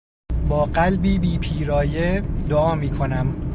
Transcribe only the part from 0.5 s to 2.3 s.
قلبی بیپیرایه